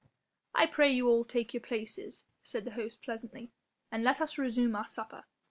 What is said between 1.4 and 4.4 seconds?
your places," said the host pleasantly, "and let us